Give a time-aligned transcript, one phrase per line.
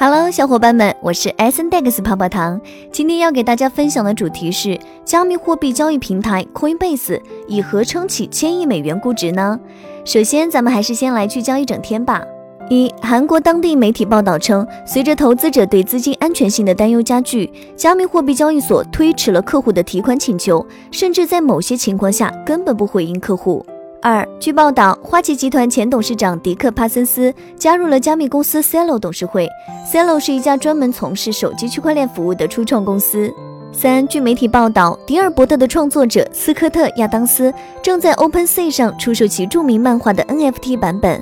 [0.00, 2.60] Hello，小伙伴们，我是 S N Dex 泡泡糖。
[2.92, 9.58] 今天要给大家分享的主题是加密货币交易平台 Coinbase 以何撑起千亿美元估值呢？
[10.04, 12.22] 首先，咱们还是先来聚焦一整天吧。
[12.70, 23.66] 一，韩国当地媒体报道称，随着投资者对资金安全性的担忧加剧，加密货币交易所推迟了客户的提款请求，甚至在某些情况下根本不回应客户。
[24.00, 29.48] 二，据报道，花旗集团前董事长迪克·帕森斯加入了加密公司 Celo 董事会。
[29.92, 33.32] Celo 是一家专门从事手机区块链服务的初创公司。
[33.72, 41.20] 三，据媒体报道，迪尔伯特的创作者斯科特·亚当斯正在 OpenSea 上出售其著名漫画的 NFT 版本。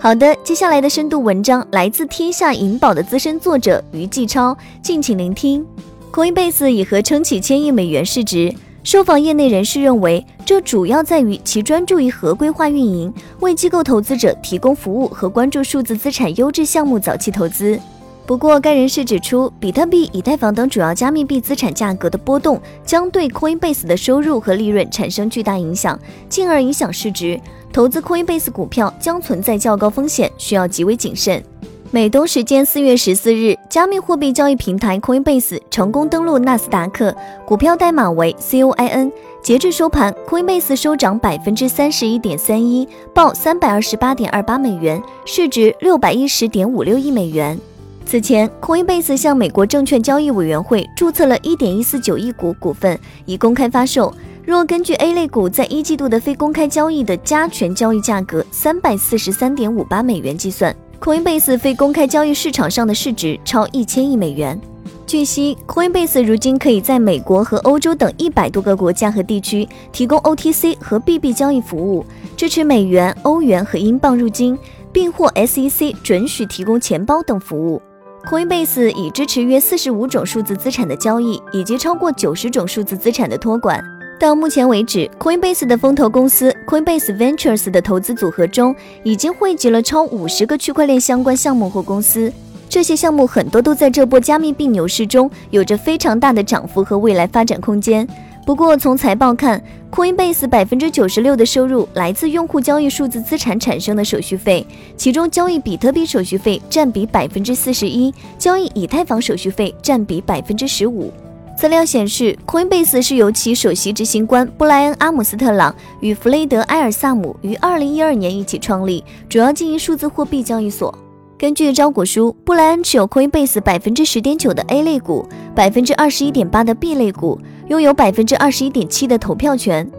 [0.00, 5.64] 好的，接下来的深度文章来自天下银宝的资深作者于继超，敬请聆听。
[6.10, 8.54] Coinbase 以何撑起千亿美元市值？
[8.90, 17.78] 受访业内人士认为，这主要在于其专注于合规化运营，为机构投资者提供服务和关注数字资产优质项目早期投资。
[18.24, 27.38] 不过，该人士指出，比特币、以太坊等主要加密币资产价格的波动将对 Coinbase 的收入和利润产生巨大影响，进而影响市值。
[27.70, 31.44] 投资 Coinbase 股票将存在较高风险，需要极为谨慎。
[31.90, 39.10] 美东时间四月十四日，加密货币交易平台 Coinbase 成功登陆纳斯达克，股票代码为 COIN。
[39.42, 47.58] 截至收盘，Coinbase 收涨百分之三十一点三一，报三百二十八点二八美元，市值六百一十点五六亿美元。
[48.04, 54.14] 此前，Coinbase 向美国证券交易委员会注册了一点一四九亿股股份，以公开发售。
[54.44, 60.74] 若根据 A 类股在一季度的非公开交易的加权交易价格三百四十三点五八美元计算。
[61.00, 64.60] Coinbase 非公开交易市场上的市值超一千亿美元。
[65.06, 72.04] 据悉，Coinbase 如今可以在美国和欧洲等一百多个国家和地区提供 OTC 和 BB 交易服务，
[72.36, 74.58] 支持美元、欧元和英镑入金，
[74.92, 77.80] 并获 SEC 准许提供钱包等服务。
[78.28, 83.82] Coinbase 已支持约四十五种数字资产的交易，以及超过九十种数字资产的托管。
[84.20, 92.30] 到目前为止，Coinbase 的风投公司 Coinbase Ventures 的投资组合中，已经汇集了超五十个区块链相关项目或公司。
[92.68, 98.06] 这些项目很多都在这波加密币牛市中有着非常大的涨幅和未来发展空间。
[98.44, 111.10] 不过，从财报看，Coinbase 百分之九十六的收入来自用户交易数字资产产生的手续费，其中交易比特币手续费占比百分之四十一，交易以太坊手续费占比百分之十五。
[111.58, 120.96] 资料显示，Coinbase 是由其首席执行官布莱恩·阿姆斯特朗与弗雷德·埃尔萨姆于2012年一起创立，主要经营数字货币交易所。
[121.36, 127.36] 根据招股书，布莱恩持有 Coinbase 百分之十点九的 A 类股，百分之二十一点八的 B 类股，
[127.66, 129.90] 拥有百分之二十一点七的投票权。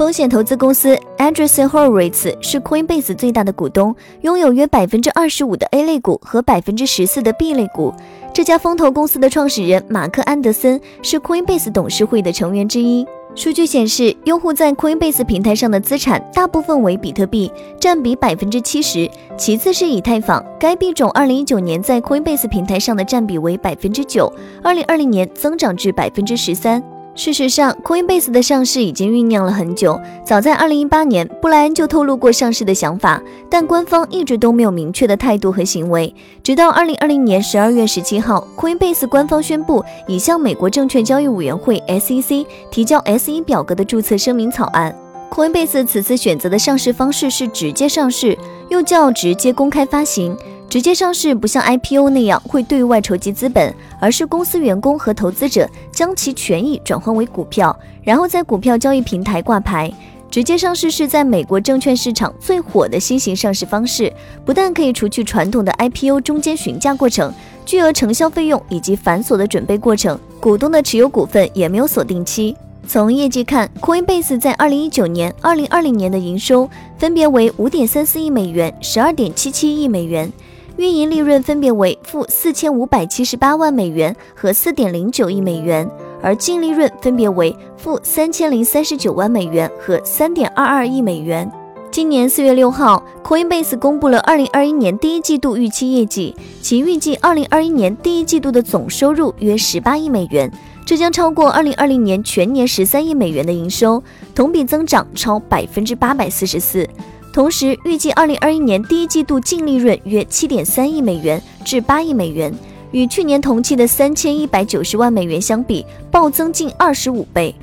[0.00, 7.92] 风险投资公司 Andreessen Horowitz 是 Coinbase 最大的股东，拥有约百分之二十五的 A 类股和百分之十四的 B 类股。
[8.32, 13.06] 这家风投公司的创始人马克·安德森是 Coinbase 董事会的成员之一。
[13.34, 19.06] 数据显示，用户在 Coinbase 平台上的资产大部分为比特币，占比百分之七十，
[19.36, 20.42] 其次是以太坊。
[20.58, 24.32] 该币种二零一九年在 Coinbase 平台上的占比为百分之九，
[24.62, 26.82] 二零二零年增长至百分之十三。
[27.20, 30.00] 事实上，Coinbase 的上市已经酝酿了很久。
[30.24, 36.14] 早在2018年，布莱恩就透露过上市的想法，但官方一直都没有明确的态度和行为。
[36.42, 44.96] 直到2020年12月17号，Coinbase 官方宣布已向美国证券交易委员会 SEC 提交 S1 表格的注册声明草案。
[45.30, 48.34] Coinbase 此次选择的上市方式是直接上市，
[48.70, 50.34] 又叫直接公开发行。
[50.70, 59.92] 直接上市不像 IPO 那样会对外筹集资本，而是公司员工和投资者将其权益转换为股票，然后在股票交易平台挂牌。
[60.30, 64.12] 直接上市是在美国证券市场最火的新型上市方式，
[64.44, 67.34] 不但可以除去传统的 IPO 中间询价过程、
[67.66, 72.56] 巨额承销费用以及繁琐的准备过程，股东的持有股份也没有锁定期。
[72.86, 80.32] 从业绩看，Coinbase 在2019年、2020年的营收分别为5.34亿美元、12.77亿美元。
[80.80, 85.86] 运营利润分别为负四千五百七十八万美元和四点零九亿美元，
[86.22, 91.52] 而净利润分别为负三千零三十九万美元和三点二二亿美元。
[91.90, 100.50] 今年四月六号，Coinbase 公布了二零二一年第一季度预期业绩，其预计二零二一年第一季度的总收入约十八亿美元，
[100.86, 104.02] 这将超过二零二零年全年十三亿美元的营收，
[104.34, 106.88] 同比增长超百分之八百四十四。
[107.32, 112.52] 同时，预计二零二一年第一季度净利润约七点三亿美元至八亿美元，
[112.90, 117.54] 与去年同期的三千一百九十万美元相比，暴增近二十五倍。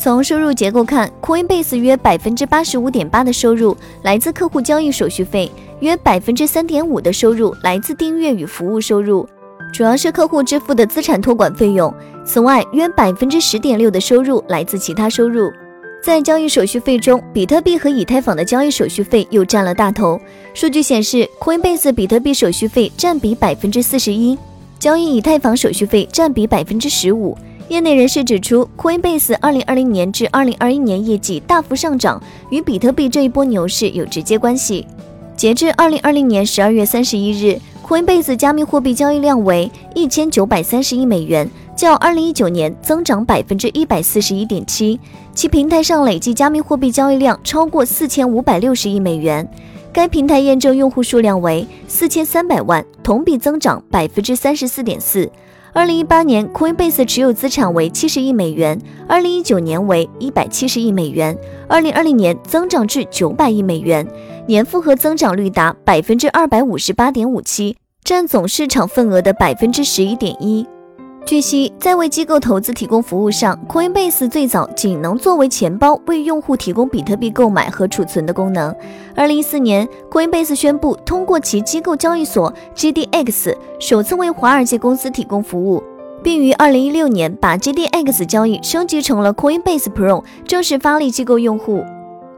[0.00, 9.24] 从收入结构看，Coinbase 约百分之八十五点八的收入来自客户交易手续费，约百分之三点五的收入来自订阅与服务收入，
[9.72, 11.94] 主要是客户支付的资产托管费用。
[12.24, 15.52] 此外，约百分之十点六的收入来自其他收入。
[16.04, 20.20] 在交易手续费中，比特币和以太坊的交易手续费又占了大头。
[20.52, 24.36] 数据显示，Coinbase 比特币手续费占比百分之四十一，
[24.78, 27.34] 交易以太坊手续费占比百分之十五。
[27.70, 34.86] 业内人士指出，Coinbase 二零二零年至二零二一年业绩大幅上涨，与比特币这一波牛市有直接关系。
[35.34, 44.98] 截至二零二零年十二月三十一日，Coinbase 加密货币交易量为一千九百三十亿美元，较二零一九年增长百分之一百四十一点七。
[45.34, 49.48] 其平台上累计加密货币交易量超过四千五百六十亿美元，
[49.92, 55.30] 该平台验证用户数量为四千三百万，同比增长百分之三十四点四。
[55.72, 61.36] 二零一八年，Coinbase 持有资产为七十亿美元，二零一九年为一百七十亿美元，
[61.68, 64.06] 二零二零年增长至九百亿美元。
[64.46, 70.64] 年复合增长率达百分之二百五十八点五七，占总市场份额的百分之十一点一。
[71.26, 78.74] 据悉，在为机构投资提供服务上，Coinbase 最早仅能作为钱包为用户提供比特币购买和储存的功能。
[79.16, 85.82] 二零一四年，Coinbase 宣布通过其机构交易所 GDX 首次为华尔街公司提供服务，
[86.22, 91.82] 并于二零一六年把 GDX 交易升级成了 Coinbase Pro，正式发力机构用户。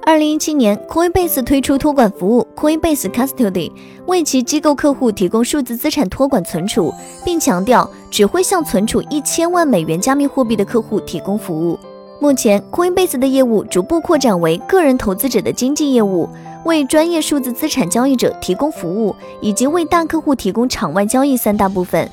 [0.06, 3.72] 二零一七年，Coinbase 推出托管服务 Coinbase Custody，
[4.06, 6.94] 为其机构客户提供数字资产托管存储，
[7.24, 11.76] 并强调只会向存储一千万美元加密货币的客户提供服务。
[12.20, 16.28] 目前，Coinbase 的业务逐步扩展为个人投资者的经纪业务，
[16.64, 22.08] 为专业数字资产交易者提供服务，以及为大客户提供场外交易三大部分。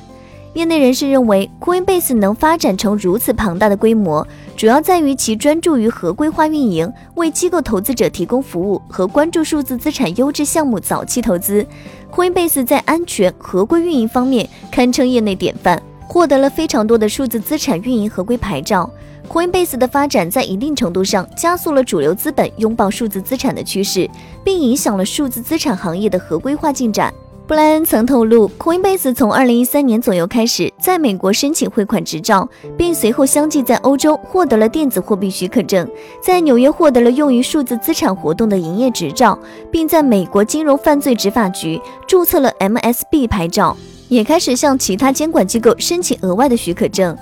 [0.53, 11.65] 业内人士认为，Coinbase 能发展成如此庞大的规模，主要在于其专注于合规化运营，为机构投资者提供服务和关注数字资产优质项目早期投资。
[12.11, 18.87] Coinbase 在安全合规运营方面堪称业内典范，获得了非常多的数字资产运营合规牌照。
[19.27, 24.07] Coinbase 的发展在一定程度上加速了主流资本拥抱数字资产的趋势，
[24.43, 27.11] 并影响了数字资产行业的合规化进展。
[27.45, 32.47] 布莱恩曾透露，Coinbase 从2013年左右开始在美国申请汇款执照，
[32.77, 35.85] 并随后相继在欧洲获得了电子货币许可证，
[36.21, 39.37] 在纽约获得了用于数字资产活动的营业执照，
[39.69, 43.75] 并在美国金融犯罪执法局注册了 MSB 牌照，
[44.07, 47.15] 也开始向其他监管机构申请额外的许可证。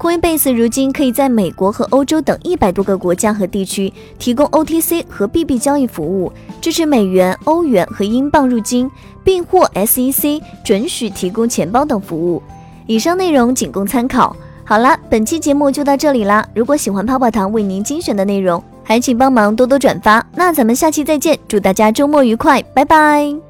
[0.00, 8.90] Coinbase 如今可以在美国和欧洲等一百多个国家和地区提供 OTC 和 BB 交易服务，支持美元、欧元和英镑入金，
[9.22, 12.42] 并获 SEC 准许提供钱包等服务。
[12.86, 14.34] 以上内容仅供参考。
[14.64, 16.48] 好了，本期节目就到这里啦。
[16.54, 20.24] 如果喜欢泡泡糖为您精选的内容，还请帮忙多多转发。
[20.34, 23.49] 那咱们下期再见，祝大家周末愉快，拜拜。